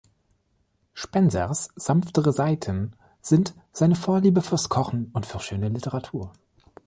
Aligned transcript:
Spensers 0.95 1.69
sanftere 1.75 2.33
Seiten 2.33 2.95
sind 3.21 3.53
seine 3.71 3.93
Vorliebe 3.93 4.41
fürs 4.41 4.67
Kochen 4.67 5.11
und 5.13 5.27
für 5.27 5.39
schöne 5.39 5.69
Literatur. 5.69 6.33